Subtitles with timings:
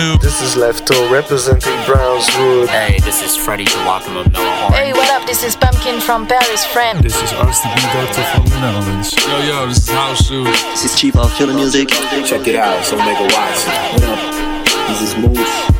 [0.00, 2.68] Uncle This is Lefto representing Brownswood.
[2.68, 4.72] Hey, this is Freddie Joachim of Noah Horn.
[4.72, 5.26] Hey, what up?
[5.26, 7.02] This is Pumpkin from Paris, friend.
[7.02, 9.14] This is RCB Doctor from the Netherlands.
[9.26, 10.46] Yo, yo, this is House Shoes.
[10.46, 11.88] This is Chief of Killer Music.
[11.88, 13.66] Check it out, so make a watch.
[13.92, 14.88] What up?
[14.88, 15.79] This is Moose.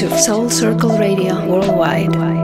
[0.00, 2.39] To Soul Circle Radio Worldwide.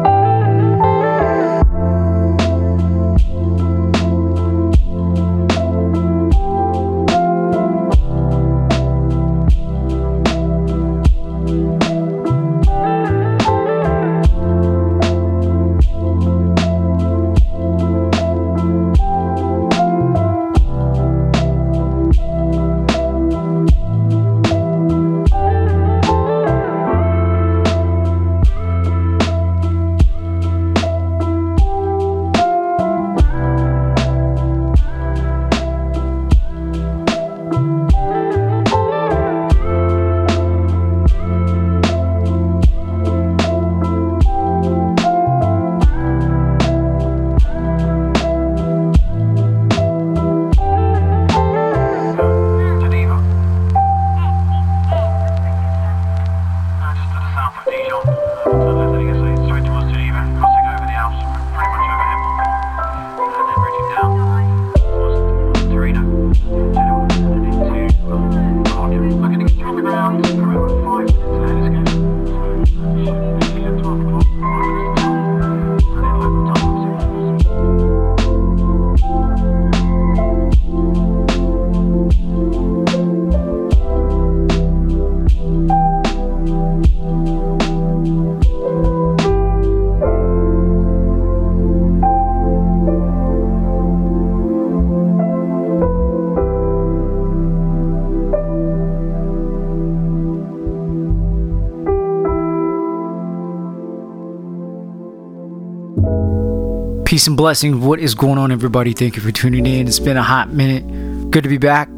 [107.17, 107.83] Peace and blessings.
[107.83, 108.93] What is going on, everybody?
[108.93, 109.89] Thank you for tuning in.
[109.89, 111.31] It's been a hot minute.
[111.31, 111.89] Good to be back.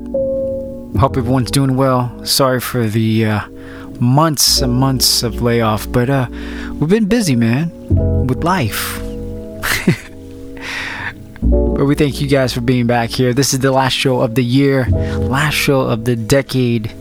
[1.01, 2.25] Hope everyone's doing well.
[2.25, 3.49] Sorry for the uh,
[3.99, 6.29] months and months of layoff, but uh,
[6.75, 7.73] we've been busy, man,
[8.29, 9.01] with life.
[11.43, 13.35] but we thank you guys for being back here.
[13.35, 16.95] This is the last show of the year, last show of the decade.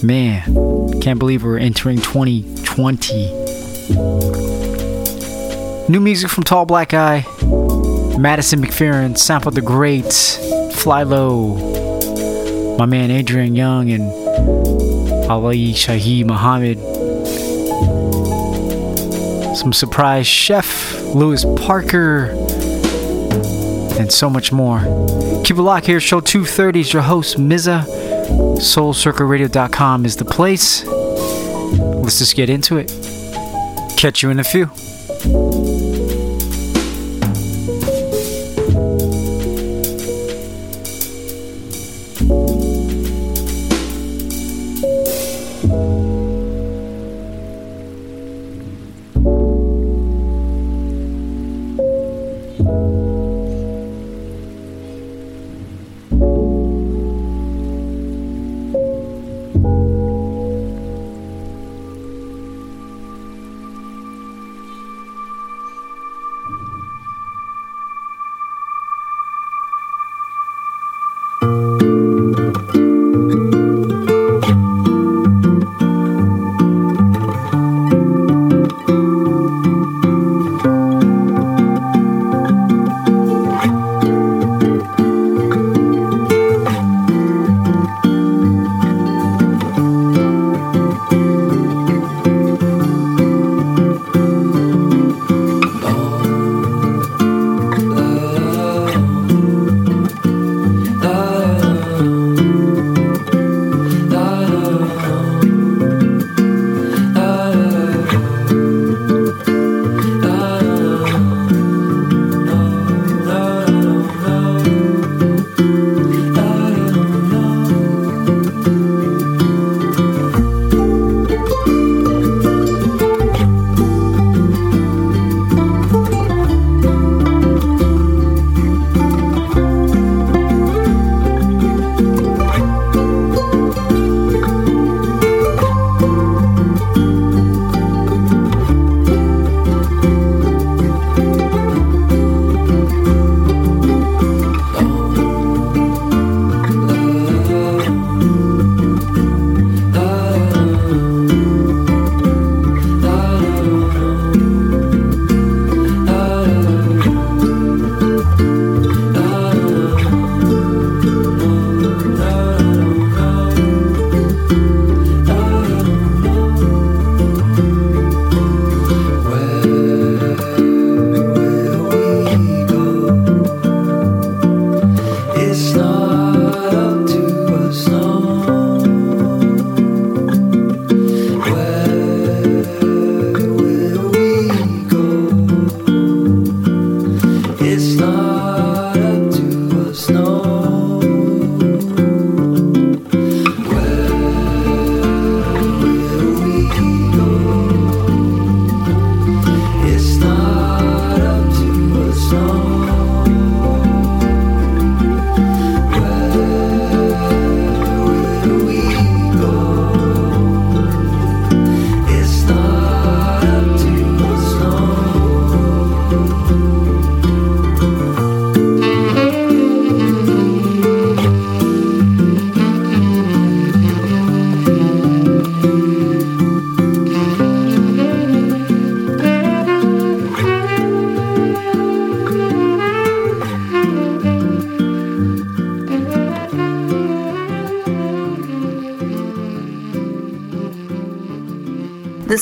[0.00, 4.65] Man, can't believe we're entering 2020.
[5.88, 7.24] New music from Tall Black Guy,
[8.18, 10.36] Madison McFerrin, Sample the Greats,
[10.82, 14.02] Fly Low, my man Adrian Younge, and
[15.30, 16.78] Ali Shaheed Muhammad.
[19.56, 22.30] Some surprise chef, Lewis Parker,
[23.96, 24.80] and so much more.
[25.44, 26.00] Keep it locked here.
[26.00, 27.84] Show 230 is your host, Mza.
[28.56, 30.84] SoulCircleRadio.com is the place.
[30.84, 32.90] Let's just get into it.
[33.96, 34.68] Catch you in a few.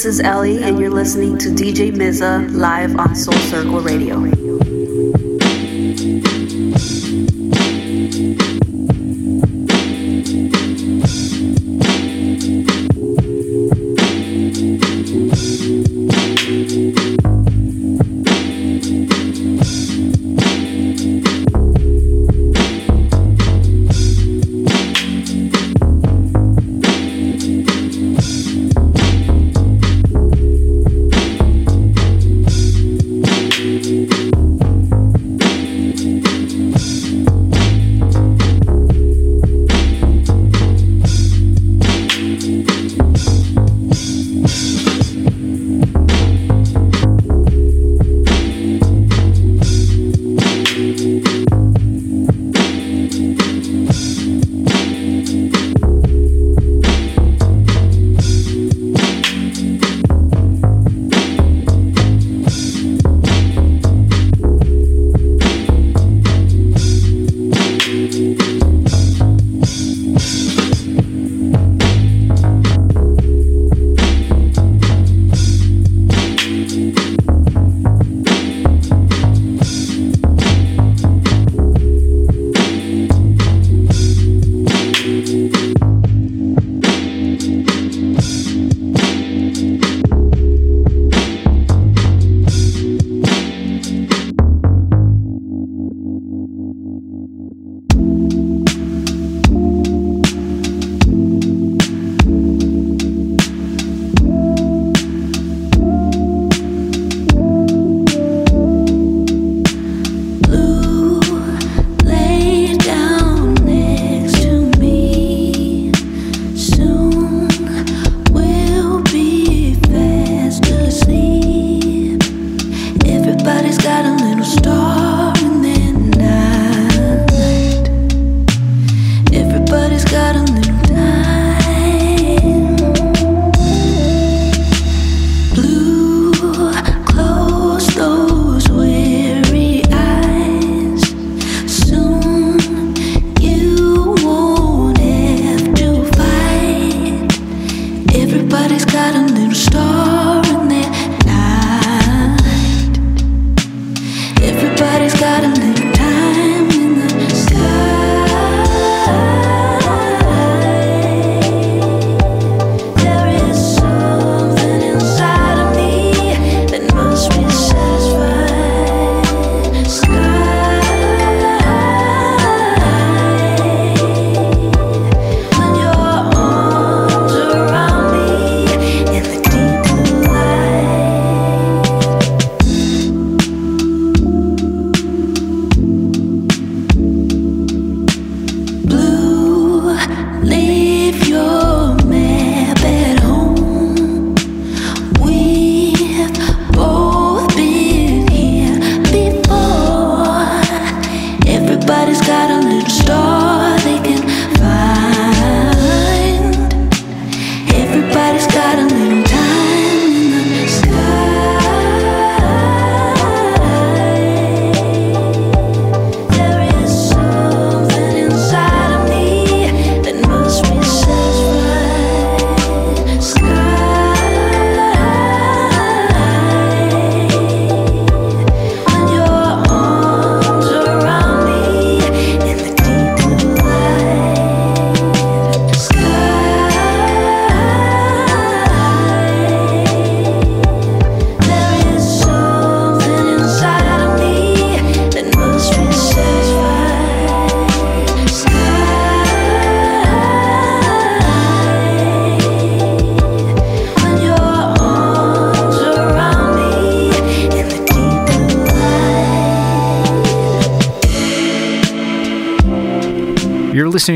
[0.05, 4.44] This is Ele, and you're listening to DJ Mza live on Soul Circle Radio.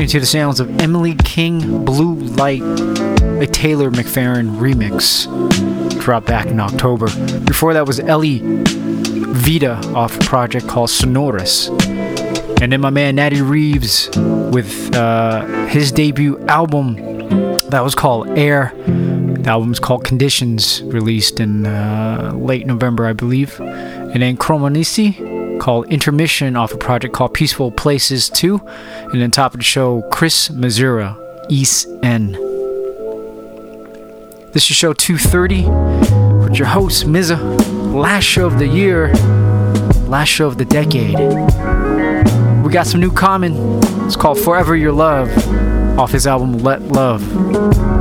[0.09, 5.27] To the sounds of Emily King Blue Light, a Taylor McFerrin remix,
[6.01, 7.05] dropped back in October.
[7.41, 11.69] Before that was Ele Vida off a project called Sonorous.
[12.59, 14.09] And then my man Natty Reeves
[14.51, 16.95] with uh, his debut album
[17.69, 18.73] that was called Air.
[18.87, 23.59] The album's called Conditions, released in uh, late November, I believe.
[23.61, 28.59] And then Chromonicci called Intermission off a project called Peaceful Places 2.
[29.11, 31.17] And then top of the show, Chris Mazuera,
[31.49, 32.35] East End.
[34.53, 35.63] This is show 230
[36.43, 37.39] with your host, Mza.
[37.91, 39.11] Last show of the year,
[40.05, 41.17] last show of the decade.
[42.63, 43.79] We got some new common.
[44.05, 45.29] It's called Forever Your Love
[45.97, 47.98] off his album Let Love.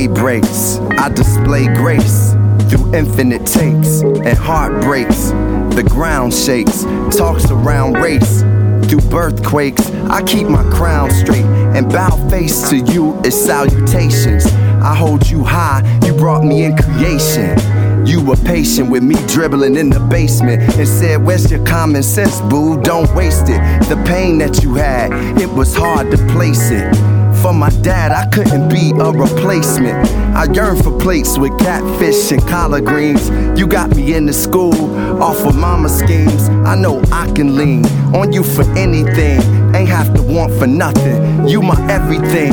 [0.00, 2.30] Day breaks, I display grace
[2.70, 5.28] through infinite takes and heartbreaks.
[5.76, 8.40] The ground shakes, talks around race.
[8.88, 14.46] Through birthquakes, I keep my crown straight and bow face to you as salutations.
[14.46, 17.58] I hold you high, you brought me in creation.
[18.06, 22.40] You were patient with me dribbling in the basement and said, Where's your common sense,
[22.40, 22.80] boo?
[22.80, 23.60] Don't waste it.
[23.90, 27.19] The pain that you had, it was hard to place it.
[27.50, 30.06] For my dad, I couldn't be a replacement.
[30.36, 33.28] I yearn for plates with catfish and collard greens.
[33.58, 34.72] You got me into school
[35.20, 36.48] off of mama schemes.
[36.64, 39.40] I know I can lean on you for anything.
[39.74, 41.48] Ain't have to want for nothing.
[41.48, 42.52] You my everything.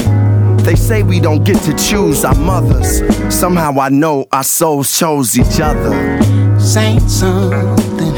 [0.64, 3.04] They say we don't get to choose our mothers.
[3.32, 5.94] Somehow I know our souls chose each other.
[6.60, 8.16] Saying something.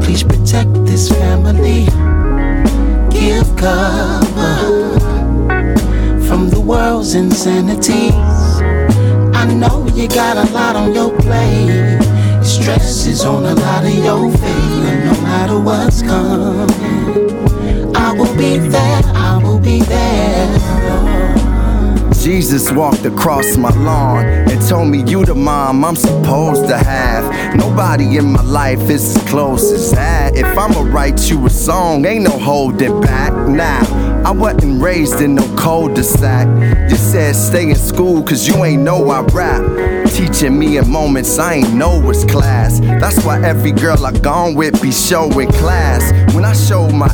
[0.00, 1.86] Please protect this family.
[3.10, 4.27] Give the
[6.68, 8.12] world's insanities.
[9.34, 11.98] I know you got a lot on your plate.
[12.44, 16.68] Stress is on a lot of your and no matter what's coming,
[17.96, 19.00] I will be there.
[19.14, 20.88] I will be there.
[22.12, 27.56] Jesus walked across my lawn and told me you the mom I'm supposed to have.
[27.56, 30.36] Nobody in my life is as close as that.
[30.36, 33.80] If I'ma write you a song, ain't no holding back now.
[34.26, 36.46] I wasn't raised in no cul-de-sac.
[36.90, 39.62] You said stay in school cause you ain't know I rap.
[40.10, 42.80] Teaching me in moments I ain't know was class.
[42.80, 46.02] That's why every girl I gone with be showing class.
[46.34, 47.08] When I show my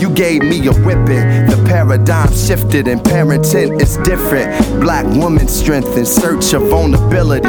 [0.00, 1.46] you gave me a whipping.
[1.50, 4.80] The paradigm shifted and parenting is different.
[4.80, 7.48] Black woman strength in search of vulnerability.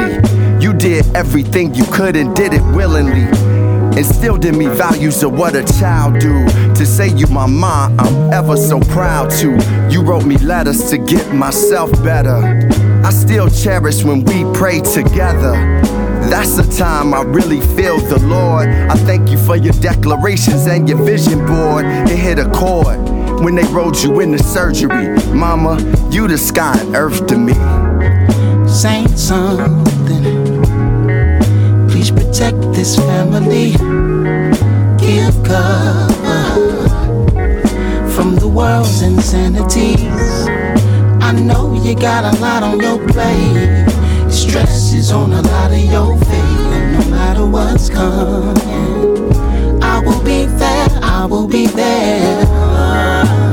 [0.64, 3.57] You did everything you could and did it willingly.
[3.98, 6.46] Instilled in me values of what a child do.
[6.74, 9.58] To say you my mom, I'm ever so proud to.
[9.90, 12.70] You wrote me letters to get myself better.
[13.04, 15.52] I still cherish when we pray together.
[16.30, 18.68] That's the time I really feel the Lord.
[18.68, 21.84] I thank you for your declarations and your vision board.
[21.84, 23.00] It hit a chord
[23.42, 25.08] when they rolled you into surgery.
[25.34, 25.76] Mama,
[26.12, 27.54] you the sky and earth to me.
[28.68, 30.37] Saying something.
[31.98, 33.72] Please protect this family.
[34.98, 36.78] Give cover
[38.08, 40.46] from the world's insanities.
[41.20, 43.88] I know you got a lot on your plate.
[44.30, 49.32] Stress is on a lot of your and no matter what's coming,
[49.82, 50.88] I will be there.
[51.02, 53.47] I will be there.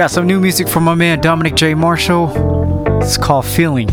[0.00, 1.74] Got some new music from my man Dominic J.
[1.74, 2.32] Marshall.
[3.02, 3.90] It's called Feeling.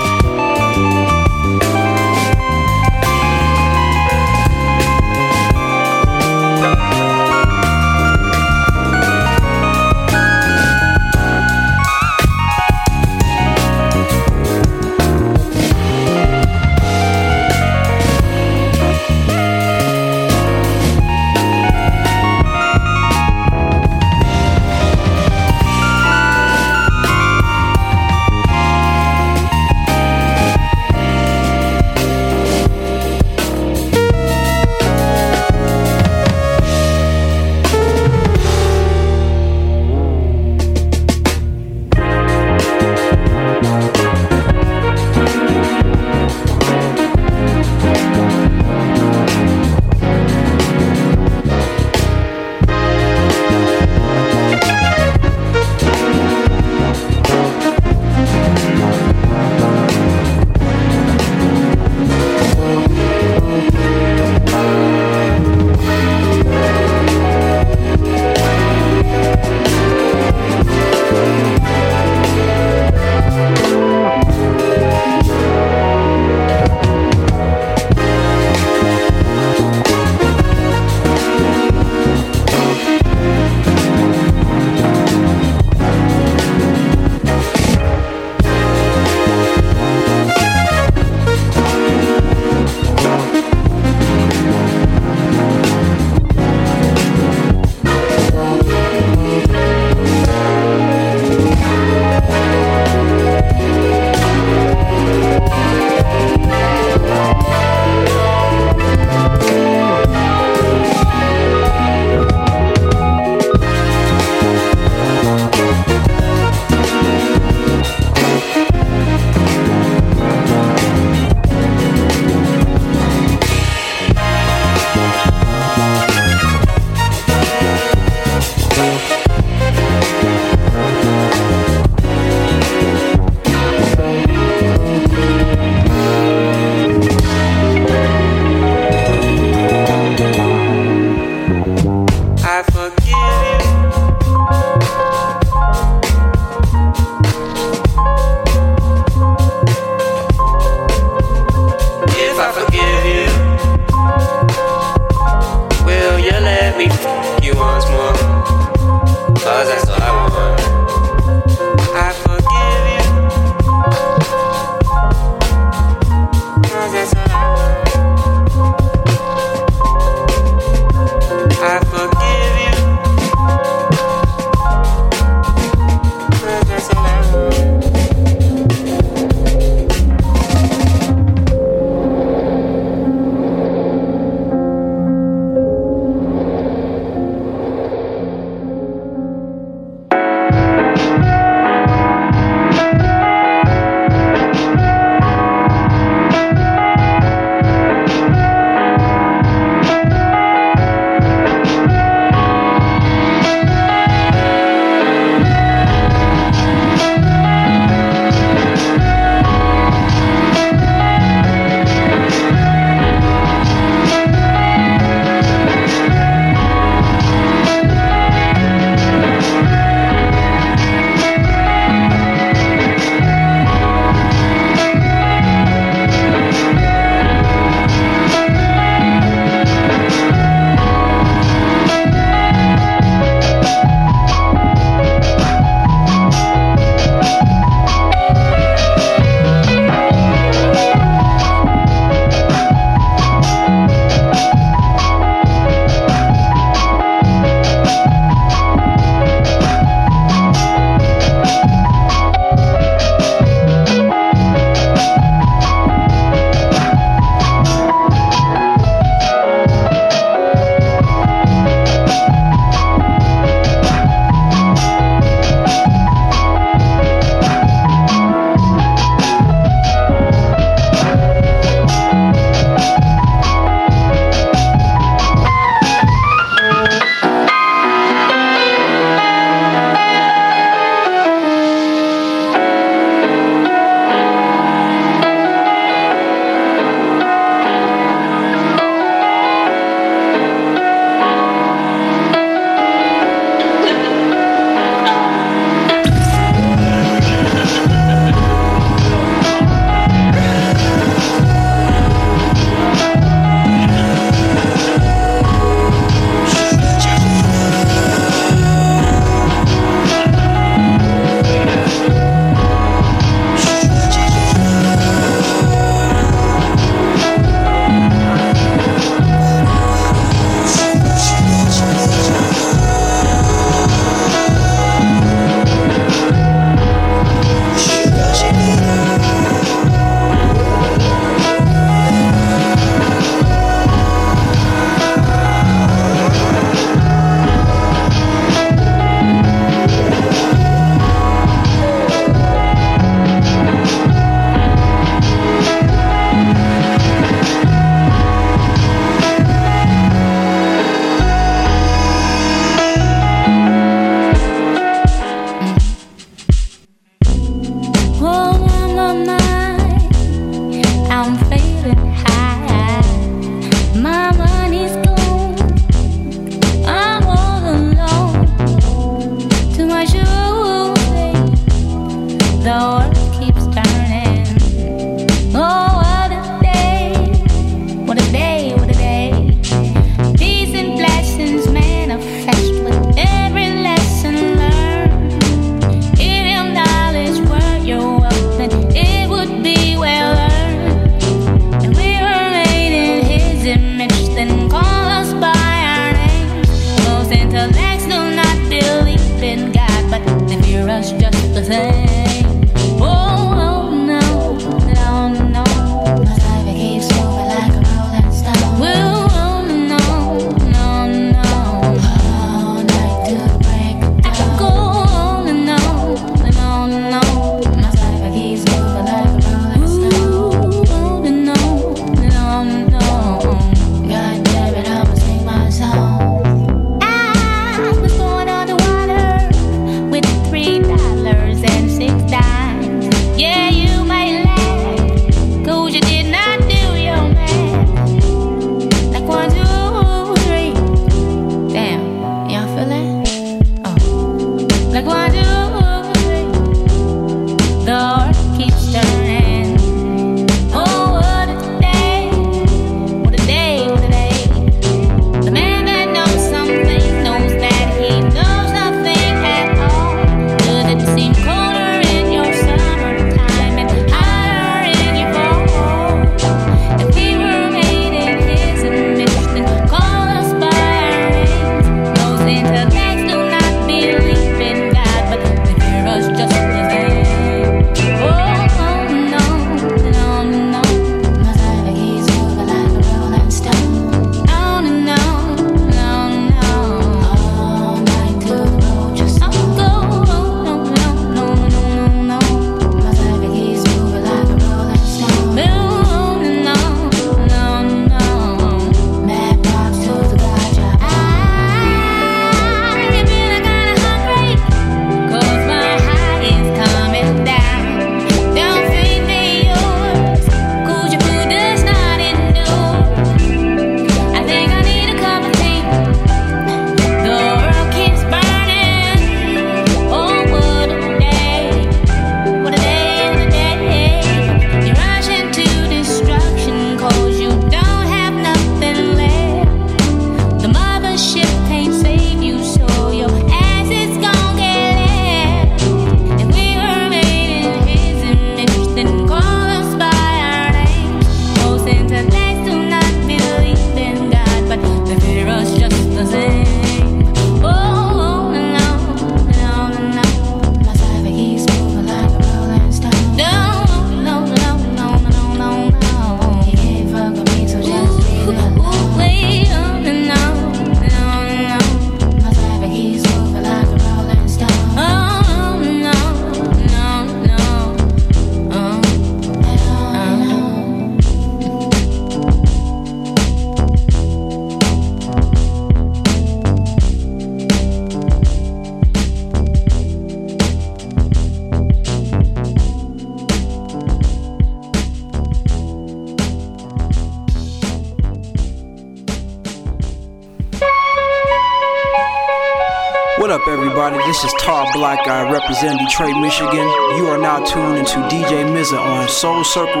[599.36, 600.00] Soul Circle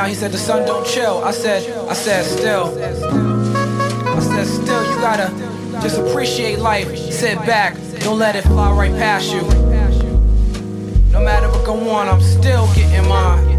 [0.00, 0.06] now.
[0.06, 1.22] He said the sun don't chill.
[1.24, 2.66] I said, I said still.
[2.78, 5.28] I said still, you gotta
[5.82, 6.88] just appreciate life.
[6.96, 9.42] Sit back, don't let it fly right past you.
[11.12, 13.49] No matter what go on, I'm still getting mine.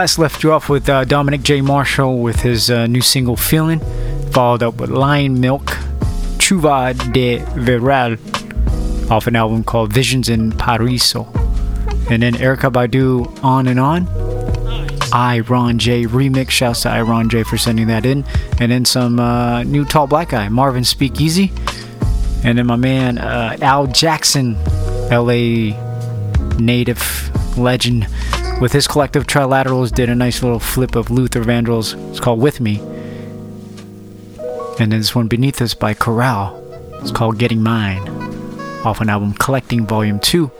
[0.00, 1.60] Last left you off with uh, Dominic J.
[1.60, 3.80] Marshall with his uh, new single Feeling,
[4.30, 5.66] followed up with Lionmilk,
[6.38, 8.18] Chuva de Verão,
[9.10, 11.28] off an album called Visions in Paraiso.
[12.10, 14.06] And then Erykah Badu, On and On.
[14.06, 16.48] iRon J remix.
[16.48, 18.24] Shouts to iRon J for sending that in.
[18.58, 21.52] And then some uh, new tall black guy, Marvin Speakeasy.
[22.42, 24.56] And then my man uh, Al Jackson,
[25.10, 25.76] LA
[26.58, 28.06] native legend,
[28.60, 31.94] with his collective Trilaterals, did a nice little flip of Luther Vandross.
[32.10, 32.78] It's called With Me.
[34.78, 36.56] And then this one beneath us by Koralle.
[37.00, 38.06] It's called Getting Mine,
[38.84, 40.50] off an album Collecting Volume 2.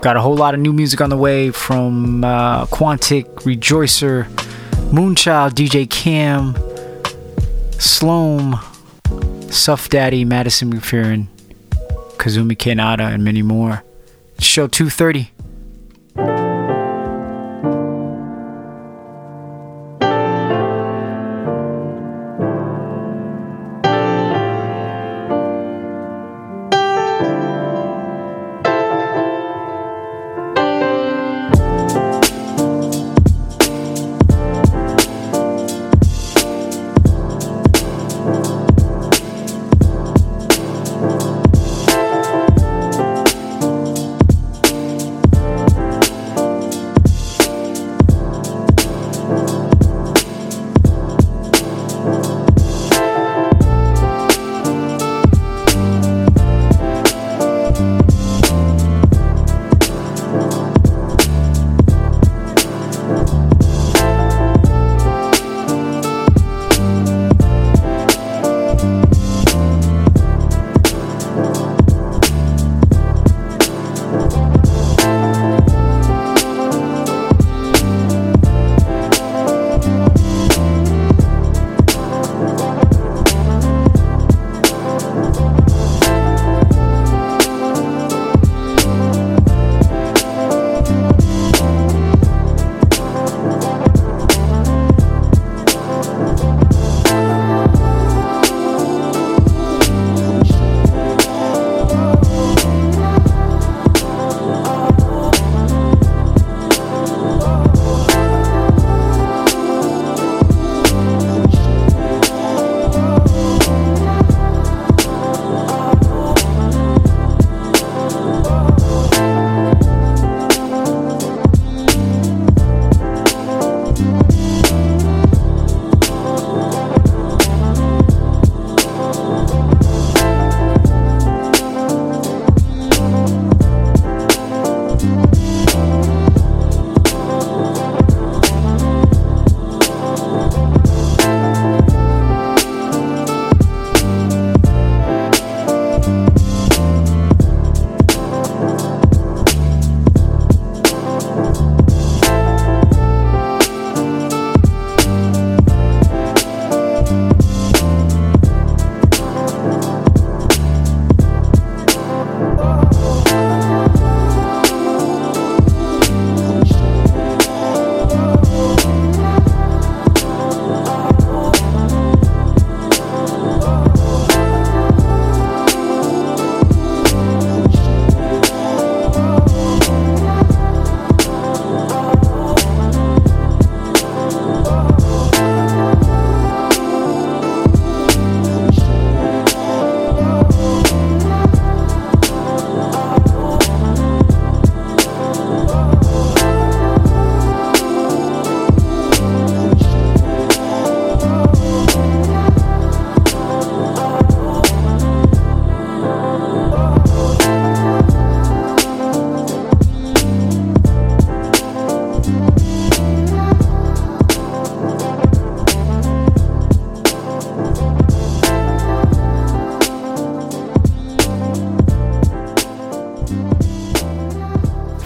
[0.00, 4.24] Got a whole lot of new music on the way from uh, Quantic, Rejoicer,
[4.90, 6.54] Moonchild, DJ Cam,
[7.76, 8.62] Slom,
[9.50, 11.26] Suff Daddy, Madison McFerrin,
[12.16, 13.82] Kazumi Kaneda, and many more.
[14.44, 15.33] Show 230.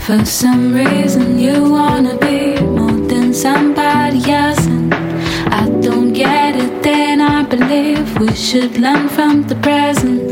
[0.08, 4.94] For some reason, you wanna be more than somebody else, and
[5.52, 6.82] I don't get it.
[6.82, 10.30] Then I believe we should learn from the present.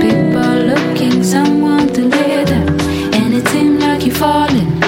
[0.00, 2.80] People looking someone to lead them,
[3.12, 4.80] and it seems like you're falling.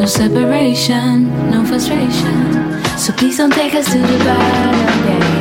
[0.00, 2.82] No separation, no frustration.
[2.98, 5.06] So please don't take us to the bottom.
[5.06, 5.35] Yeah.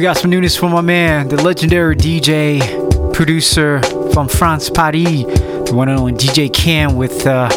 [0.00, 3.82] We got some newness from my man, the legendary DJ, producer
[4.14, 7.50] from France, Paris, the one and only DJ Cam with uh,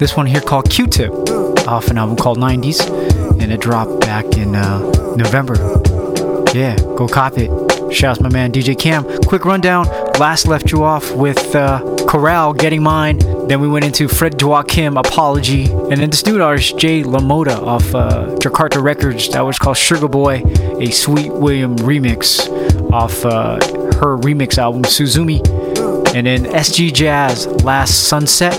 [0.00, 1.12] this one here called Q-Tip,
[1.68, 2.80] off an album called 90s,
[3.40, 4.80] and it dropped back in uh,
[5.14, 5.54] November.
[6.52, 7.94] Yeah, go cop it.
[7.94, 9.04] Shouts my man DJ Cam.
[9.26, 9.86] Quick rundown.
[10.18, 13.20] Last left you off with uh, Koralle getting mine.
[13.52, 17.02] Then we went into Fred Joachim Apology, and then this new artist J.
[17.02, 19.28] Lamotta off uh, Jakarta Records.
[19.28, 20.42] That was called Shugah Boi,
[20.82, 22.48] a Sweet William remix
[22.90, 23.56] off uh,
[23.98, 25.46] her remix album Suzumi.
[26.14, 28.58] And then SG Jazz Last Sunset,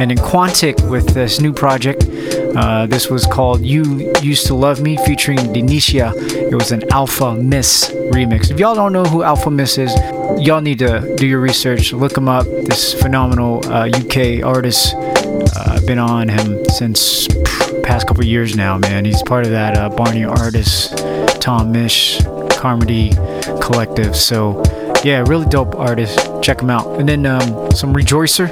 [0.00, 2.06] and in Quantic with this new project.
[2.56, 6.14] Uh, this was called You Used to Love Me featuring Denitia.
[6.50, 8.50] It was an Alfa Mist remix.
[8.50, 9.94] If y'all don't know who Alfa Mist is,
[10.38, 11.92] y'all need to do your research.
[11.92, 12.44] Look him up.
[12.44, 14.94] This phenomenal uh, UK artist.
[14.94, 19.04] Uh, I've been on him since pff, past couple years now, man.
[19.04, 20.98] He's part of that uh, Barney artist,
[21.40, 22.20] Tom Misch,
[22.50, 23.12] Carmody
[23.60, 24.16] collective.
[24.16, 24.62] So,
[25.04, 26.18] yeah, really dope artist.
[26.42, 26.98] Check him out.
[26.98, 28.48] And then um, some Rejoicer,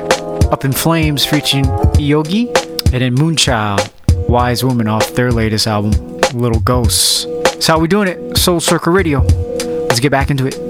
[0.54, 1.64] Up in Flames featuring
[1.98, 2.46] iogi,
[2.92, 3.90] and then Moonchild,
[4.28, 5.90] Wise Woman off their latest album,
[6.32, 7.24] Little Ghosts.
[7.42, 8.38] That's how we doing it.
[8.38, 9.22] Soul Circle Radio.
[9.88, 10.63] Let's get back into it.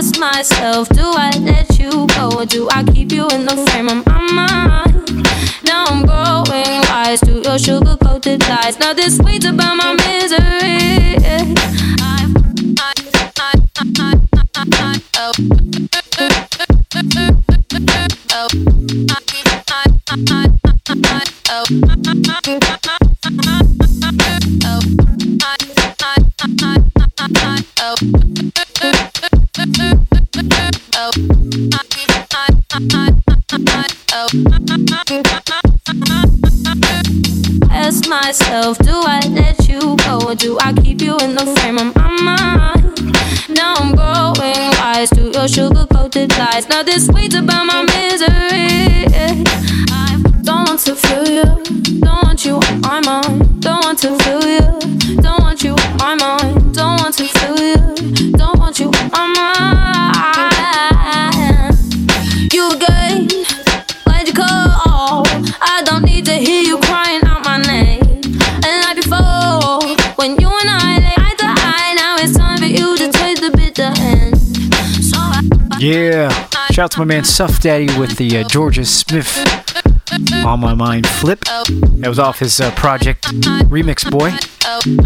[0.00, 3.88] Ask myself, do I let you go or do I keep you in the frame
[3.90, 5.28] of my mind?
[5.62, 8.78] Now I'm growing wise to your sugar coated lies.
[8.78, 11.18] Now this weights about my misery.
[11.20, 11.44] I,
[12.00, 12.24] I,
[12.78, 12.94] I,
[13.76, 14.14] I,
[14.56, 14.74] I,
[28.56, 28.69] I,
[37.70, 41.76] Ask myself, do I let you go or do I keep you in the frame
[41.76, 43.50] of my mind?
[43.50, 46.68] Now I'm growing wise to your sugar coated lies.
[46.68, 49.04] Now this weights about my misery.
[49.92, 50.09] I
[50.86, 51.44] want to feel you,
[52.00, 53.60] don't want you on my mind.
[53.60, 54.60] Don't want to feel you,
[55.20, 56.74] don't want you on my mind.
[56.74, 57.76] Don't want to feel you,
[58.32, 59.32] don't want you on my
[61.36, 61.74] mind.
[62.50, 63.28] You again,
[64.04, 65.26] why'd you call?
[65.60, 68.00] I don't need to hear you crying out my name.
[68.64, 69.82] And like before,
[70.16, 73.42] when you and I lay eye to eye, now it's time for you to taste
[73.42, 74.38] the bitter end.
[75.04, 75.42] So I,
[75.78, 76.30] Yeah.
[76.70, 79.59] Shout out to my man Suff Daddy with the uh, Jorja Smith
[80.44, 81.40] On My Mind flip.
[81.44, 83.24] That was off his uh, project
[83.68, 84.32] Remix Boy.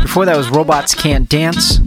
[0.02, 1.80] Before that was Robots Can't Dance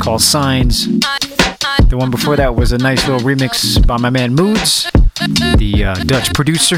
[0.00, 0.86] called Signs.
[0.86, 4.90] The one before that was a nice little remix by my man Moods,
[5.58, 6.76] the uh, Dutch producer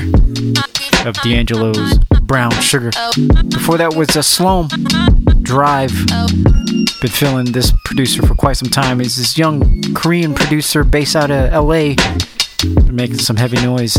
[1.06, 2.90] of D'Angelo's Brown Sugar.
[3.48, 4.68] Before that was a Slom
[5.42, 5.92] Drive.
[7.00, 9.00] Been feeling this producer for quite some time.
[9.00, 11.94] He's this young Korean producer based out of LA.
[12.90, 13.96] Making some heavy noise.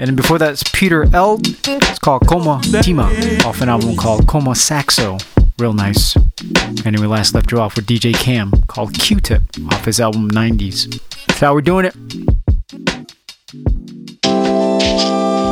[0.00, 1.58] And before that's Petter Eldh.
[1.66, 3.04] It's called Koma Tema,
[3.44, 5.18] off an album called Koma Saxo.
[5.58, 6.14] Real nice.
[6.84, 9.42] And we last left you off with DJ Cam called Q Tip
[9.72, 11.00] off his album 90s.
[11.26, 11.94] That's how we're doing it.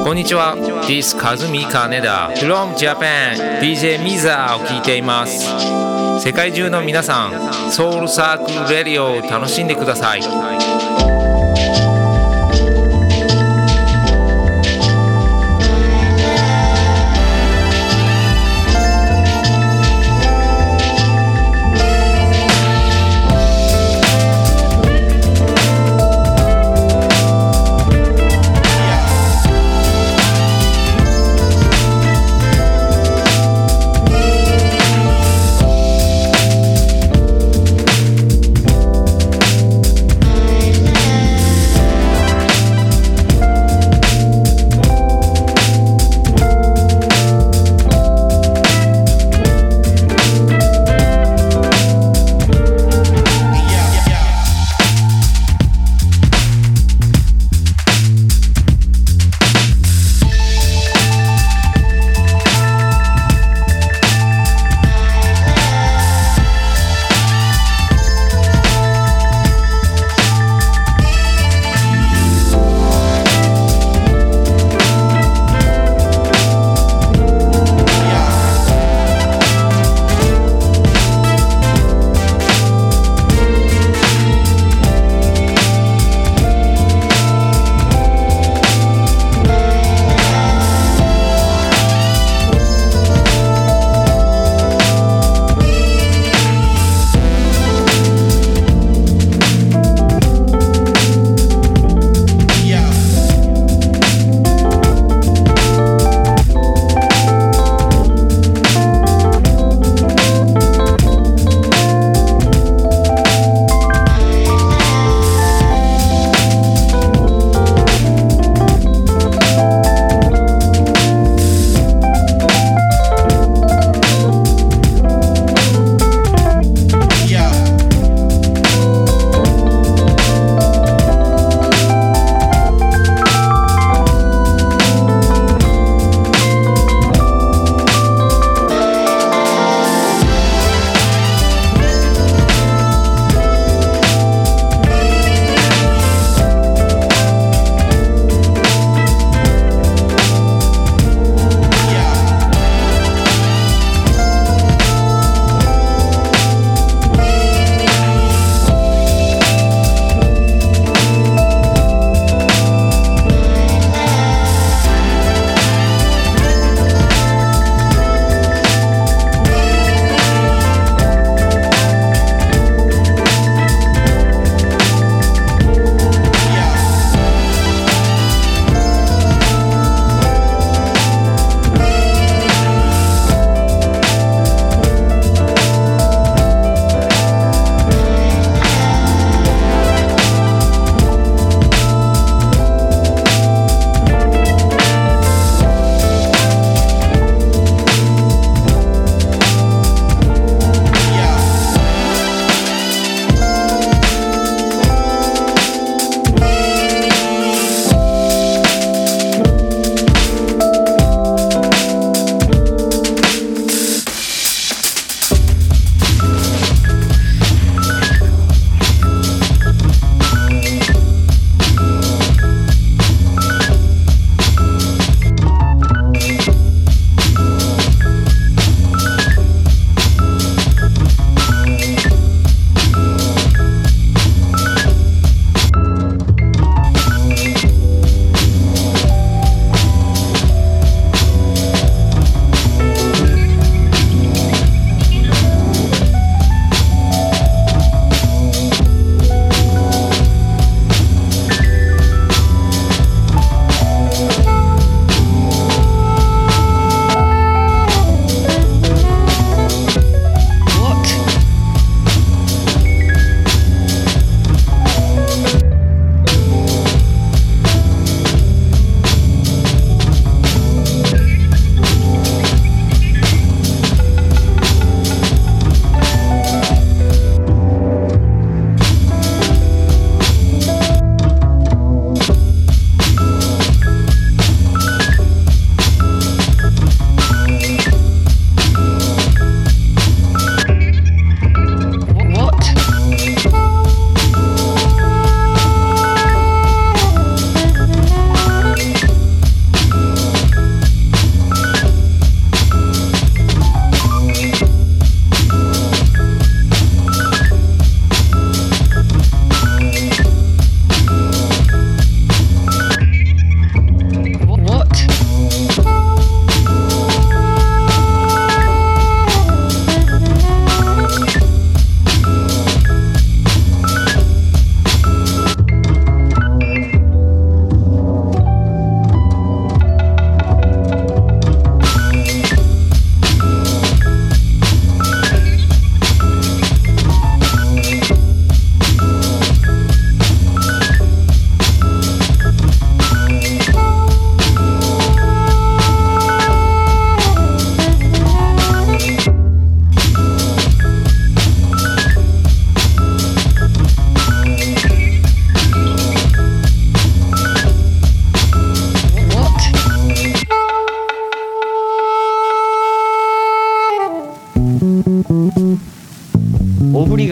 [0.07, 0.55] こんにちは
[0.87, 5.51] This Kazumi Kaneda from Japan DJ Mza を聞いています
[6.25, 11.16] 世界中の皆さんソウルサークルレディオを楽しんでください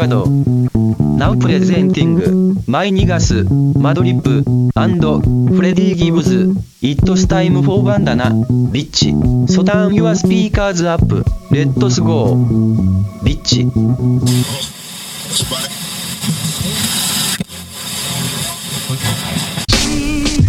[0.07, 0.27] がとう
[1.17, 3.45] Now presenting マイニガス
[3.79, 4.43] マドリップ
[5.55, 6.53] フレディ・ギブズ
[6.83, 8.31] It's time for バンダナ
[8.73, 9.11] ビッチ
[9.53, 11.05] So turn your speakers up
[11.51, 12.37] Let's go
[13.25, 13.67] ビッチ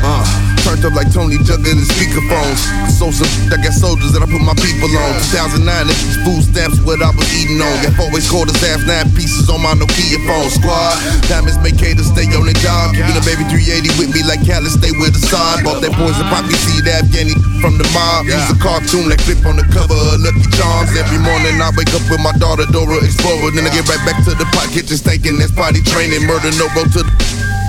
[0.07, 2.57] Uh, turned up like Tony Jugger in the speakerphones.
[2.89, 5.13] So some I got soldiers that I put my people on.
[5.29, 7.69] 2009, these food stamps what I was eating on.
[7.85, 10.49] Got always called us half nine pieces on my Nokia phone.
[10.49, 10.97] Squad,
[11.29, 12.97] diamonds make haters stay on their job.
[12.97, 15.61] Keeping a baby 380 with me like Cali stay with the side.
[15.61, 18.25] Bought that poison poppy seed Afghani from the mob.
[18.25, 20.97] Use a cartoon that clip on the cover of Lucky Charms.
[20.97, 23.53] Every morning I wake up with my daughter Dora Explorer.
[23.53, 25.37] Then I get right back to the pot kitchen stinking.
[25.37, 26.25] That's potty training.
[26.25, 27.13] Murder no go to the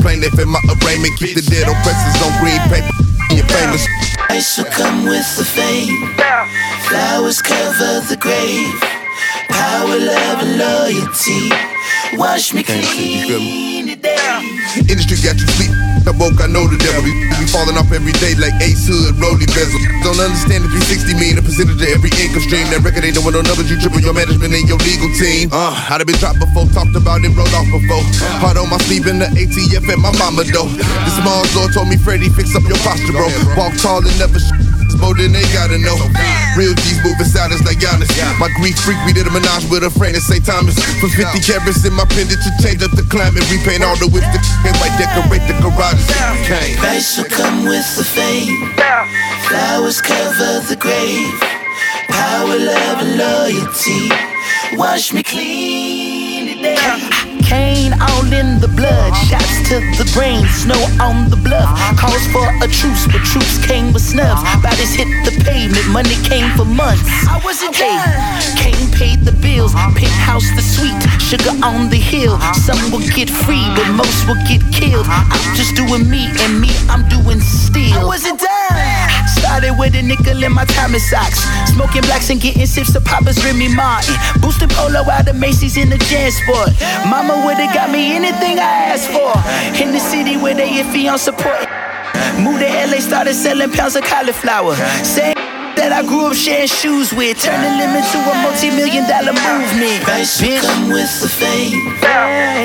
[0.06, 1.18] plaintiff in my arraignment.
[1.18, 2.86] Keep the dead oppressors on green paper.
[3.31, 3.87] You're famous.
[4.31, 6.15] Ice will come with the fame.
[6.89, 8.81] Flowers cover the grave.
[9.49, 11.51] Power, love, and loyalty.
[12.17, 14.17] Wash me clean today.
[14.77, 15.95] Industry got you sleep.
[16.07, 17.03] I woke, I know the devil.
[17.03, 19.78] These be falling off every day like Ace Hood, Rolly Bezel.
[20.07, 22.66] Don't understand the 360 mean a percentage of every income stream.
[22.70, 25.51] That record ain't no numbers, you triple your management and your legal team.
[25.51, 28.07] Uh, I'd have been dropped before, talked about it, rolled off before.
[28.39, 30.70] Heart on my sleeve in the ATF at my mama though.
[30.70, 33.27] The small door told me, Freddie, fix up your posture, bro.
[33.59, 34.55] Walk tall and never sh-
[34.97, 35.97] more than they gotta know.
[36.57, 38.09] Real G's moving silence like Giannis.
[38.41, 40.41] My Greek freak, we did a menage with a friend at St.
[40.41, 40.73] Thomas.
[41.01, 43.45] For 50 carats in my pendant to change up the climate.
[43.53, 45.95] Repaint all the whips, the and white decorate the garage.
[46.97, 48.73] Ice will come with the fame.
[49.48, 51.40] Flowers cover the grave.
[52.09, 54.09] Power, love, and loyalty.
[54.77, 57.26] Wash me clean today.
[57.47, 61.70] Cane all in the blood, shots to the brain, snow on the bluff.
[61.94, 64.43] Calls for a truce, but troops came with snubs.
[64.62, 67.06] Bodies hit the pavement, money came for months.
[67.31, 68.02] I wasn't there.
[68.59, 72.35] Kane paid the bills, penthouse the suite, sugar on the hill.
[72.66, 75.06] Some will get free, but most will get killed.
[75.06, 77.94] I'm just doing me, and me, I'm doing still.
[77.94, 79.06] I wasn't done.
[79.39, 81.47] Started with a nickel in my Tommy socks.
[81.70, 84.14] Smoking blacks and getting sips of Papa's Remy Martin.
[84.40, 86.32] Boosting polo out of Macy's in the Jan
[87.37, 87.45] Sport.
[87.45, 89.33] Mama would've got me anything I asked for.
[89.83, 91.69] In the city where they iffy on support.
[92.41, 94.77] Moved to LA, started selling pounds of cauliflower.
[95.05, 95.35] Same
[95.87, 97.39] that I grew up sharing shoes with.
[97.39, 100.03] Turning them into a multi-million dollar movement.
[100.03, 100.59] Bitch.
[100.59, 101.79] come with the fame.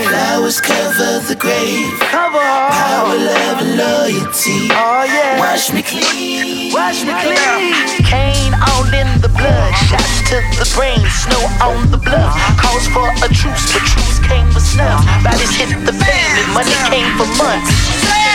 [0.10, 1.93] Flowers cover the grave.
[2.10, 4.73] Power, love, and loyalty.
[4.73, 5.38] Oh yeah.
[5.38, 6.73] Wash me clean.
[6.73, 7.77] Wash me clean.
[8.10, 9.69] Cane all in the blood.
[9.85, 11.06] Shots to the brain.
[11.14, 12.34] Snow on the bluff.
[12.57, 15.06] Calls for a truce, but truce came with snubs.
[15.22, 16.57] Bodies hit the pavement.
[16.57, 18.30] Money came for months.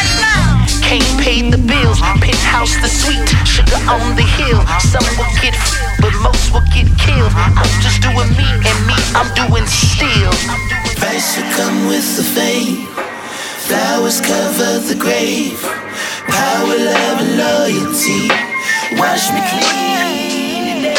[0.86, 4.62] Kane paid the bills, penthouse the suite, sugar on the hill.
[4.78, 7.32] Some will get free, but most will get killed.
[7.34, 10.30] I'm just doing me, and me, I'm doing still.
[10.94, 12.86] Price will come with the fame.
[13.66, 15.58] Flowers cover the grave.
[16.30, 18.30] Power, love, and loyalty.
[18.94, 20.94] Wash me clean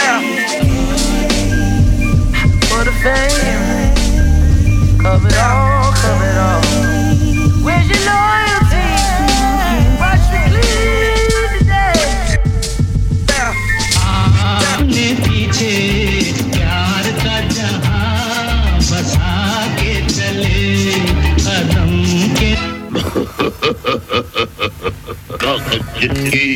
[2.68, 5.00] For the fame.
[5.00, 6.67] Cover it all, cover it all.
[25.40, 25.64] Kalk
[26.00, 26.48] ciddi.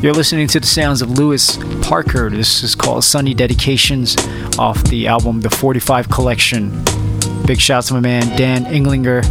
[0.00, 2.30] You're listening to the sounds of Lewis Parker.
[2.30, 4.16] This is called Sunny Dedications
[4.56, 6.84] off the album The 45 Collection.
[7.44, 9.24] Big shouts to my man Dan Englinger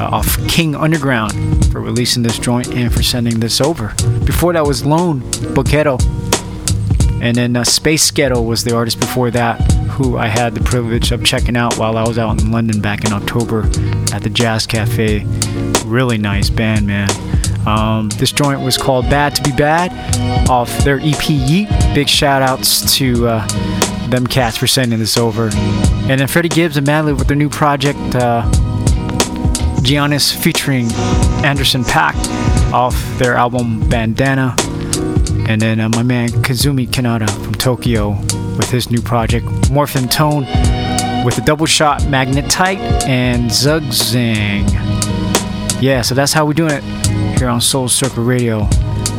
[0.00, 3.94] uh, off King Underground for releasing this joint and for sending this over.
[4.24, 5.20] Before that was Lone
[5.54, 6.02] Boketto.
[7.22, 9.60] And then uh, Space Ghetto was the artist before that,
[9.90, 13.04] who I had the privilege of checking out while I was out in London back
[13.04, 13.60] in October
[14.12, 15.24] at the Jazz Cafe.
[15.84, 17.08] Really nice band, man.
[17.66, 19.92] Um, this joint was called Bad to Be Bad
[20.50, 21.94] off their EP Yeet.
[21.94, 23.46] Big shout outs to uh,
[24.08, 25.50] them cats for sending this over.
[26.08, 28.42] And then Freddie Gibbs and Madlib with their new project, uh,
[29.82, 30.90] Giannis featuring
[31.44, 32.14] Anderson Paak
[32.72, 34.56] off their album Bandana.
[35.48, 38.10] And then uh, my man Kazumi Kaneda from Tokyo
[38.56, 40.44] with his new project, Morphin Tone,
[41.24, 44.68] with a double shot Magnetite and Zugzwang.
[45.80, 47.01] Yeah, so that's how we're doing it
[47.42, 48.70] here on Soul Circle Radio.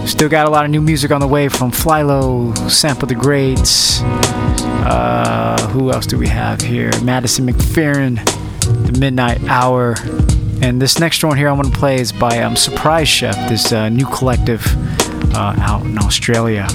[0.05, 3.99] Still got a lot of new music on the way from Flylo, Sampa the Greats.
[4.01, 6.89] Uh, who else do we have here?
[7.01, 8.23] Madison McFerrin,
[8.87, 9.95] The Midnight Hour.
[10.61, 13.73] And this next one here I want to play is by um, Surprise Chef, this
[13.73, 14.65] uh, new collective
[15.35, 16.65] uh, out in Australia.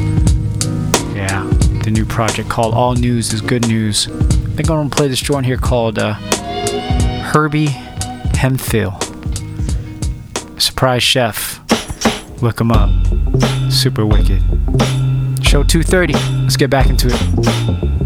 [1.14, 1.48] Yeah,
[1.82, 4.06] the new project called All News is Good News.
[4.06, 6.12] I think I'm going to play this joint here called uh,
[7.32, 7.68] Herbie
[8.36, 8.98] Hemphill.
[10.60, 11.60] Surprise Chef.
[12.42, 12.90] Look him up.
[13.70, 14.42] Super wicked.
[15.42, 16.12] Show 230.
[16.42, 17.97] Let's get back into it.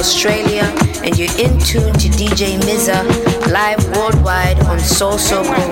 [0.00, 0.64] Australia,
[1.04, 3.04] and you're in tune to DJ Mza
[3.52, 5.69] live worldwide on Soul Circle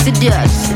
[0.00, 0.72] insidious.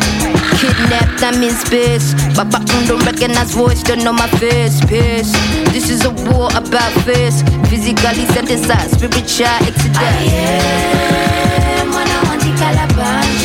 [0.60, 2.14] Kidnapped, I'm in space.
[2.36, 4.80] My background mm, don't recognize voice, don't know my face.
[4.86, 5.32] Pace.
[5.72, 7.42] This is a war about face.
[7.68, 9.96] Physically synthesized, spiritual exodus.
[9.96, 10.24] I
[11.80, 13.44] am when I want to calabash.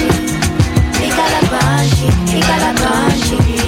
[1.16, 2.00] Calabash,
[2.46, 3.59] calabash.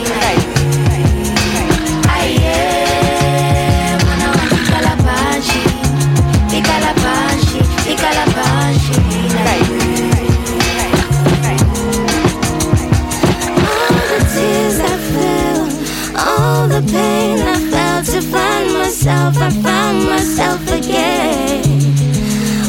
[20.32, 21.62] myself again.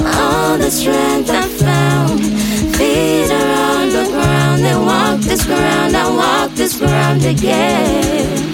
[0.04, 2.20] All the strength I found,
[2.76, 4.64] feet are on the ground.
[4.64, 8.52] They walk this ground, I walk this ground again.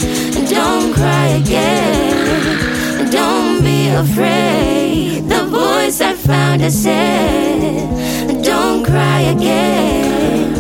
[0.48, 3.10] Don't cry again.
[3.10, 5.24] Don't be afraid.
[5.28, 10.52] The voice I found, I said, Don't cry again.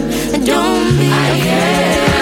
[0.44, 2.17] Don't be I afraid.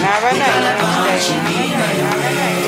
[0.00, 0.52] Naranja.
[0.62, 2.61] Naranja.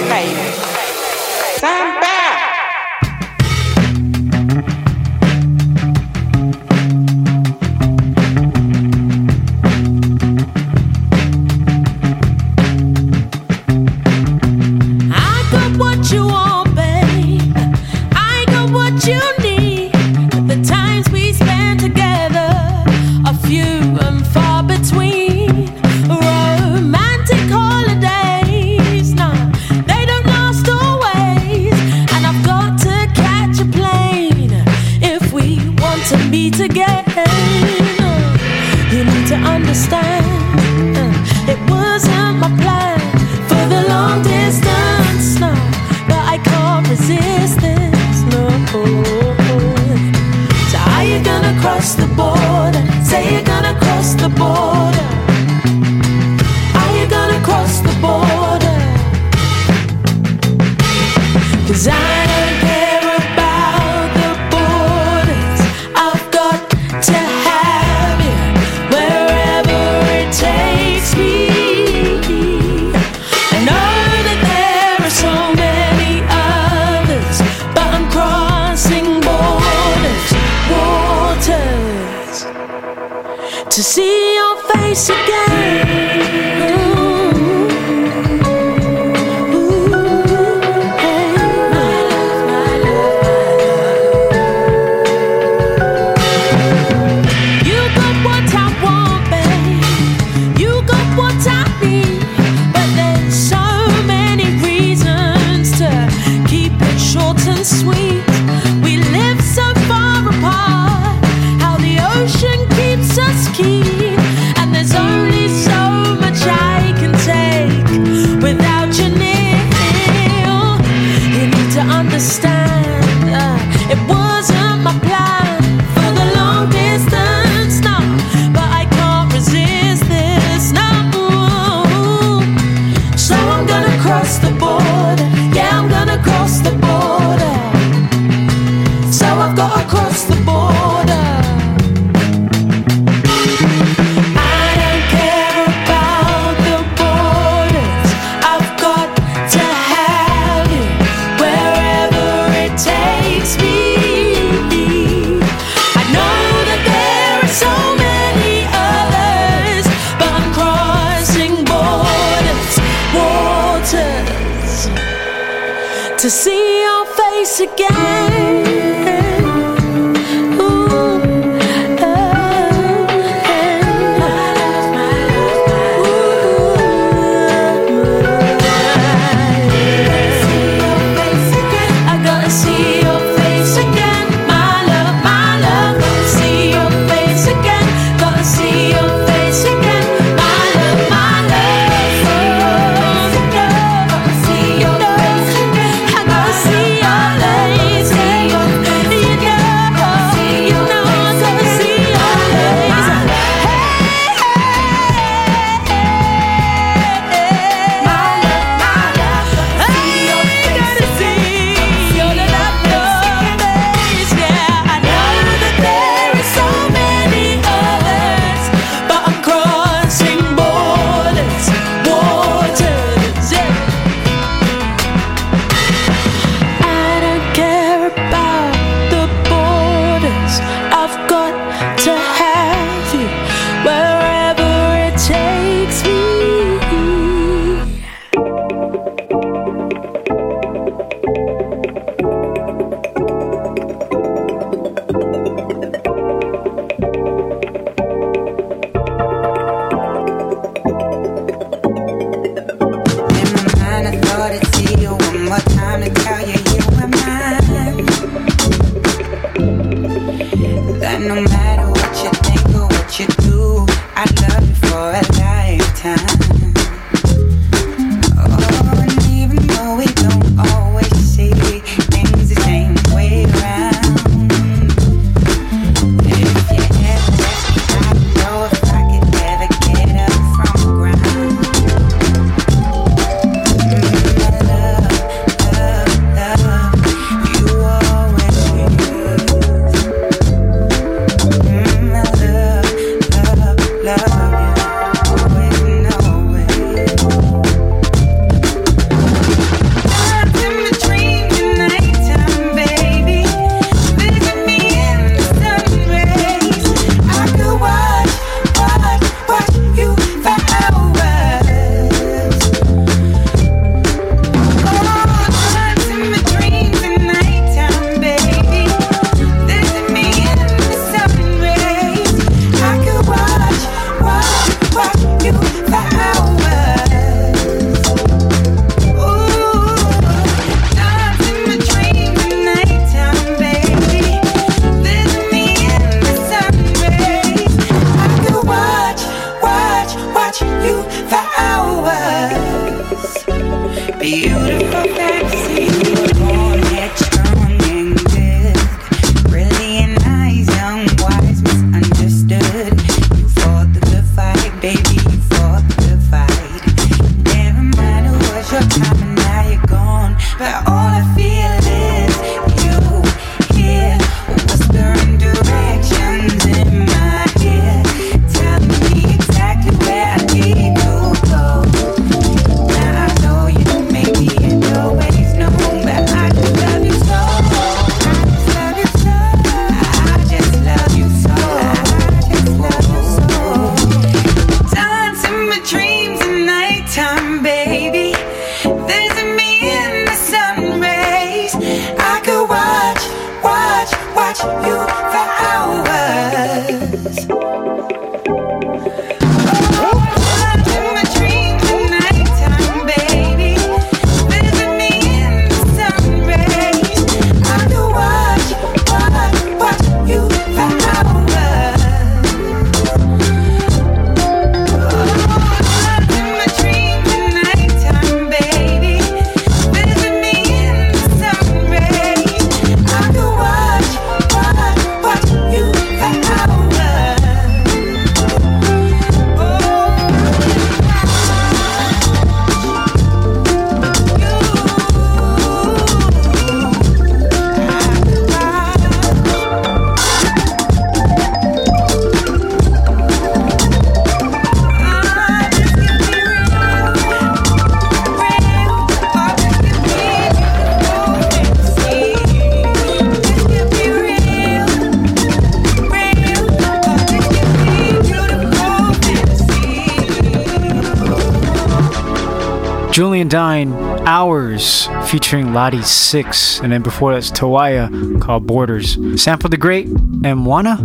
[463.55, 463.93] Dine
[464.26, 469.16] Hours featuring Lottie Six, and then before that's Tawaya called Borders.
[469.16, 470.98] Sampa the Great and Wana,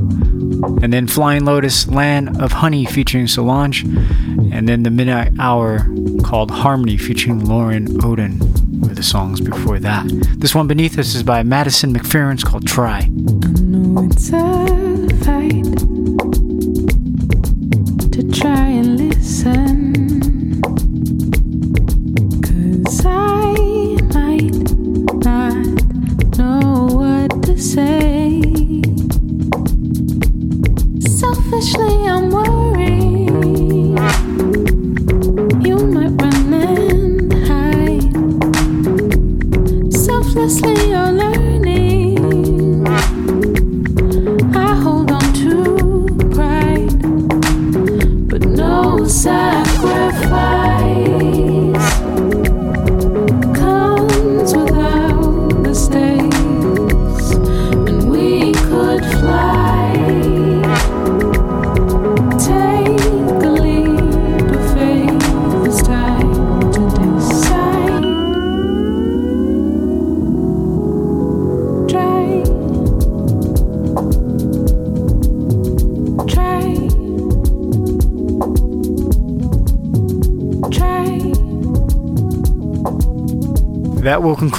[0.81, 5.85] and then Flying Lotus Land of Honey featuring Solange, and then the Midnight Hour
[6.23, 8.39] called Harmony featuring Loren Oden
[8.81, 10.07] were the songs before that.
[10.39, 12.43] This one beneath us is by Madison McFerrin.
[12.43, 13.09] called Try.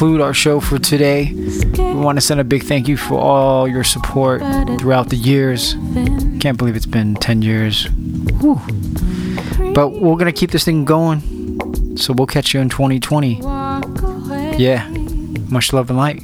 [0.00, 1.30] Conclude our show for today.
[1.34, 4.40] We want to send a big thank you for all your support
[4.80, 5.74] throughout the years.
[6.40, 7.84] Can't believe it's been 10 years.
[8.40, 8.58] Whew.
[9.74, 11.98] But we're going to keep this thing going.
[11.98, 13.40] So we'll catch you in 2020.
[14.56, 14.88] Yeah.
[15.50, 16.22] Much love and light.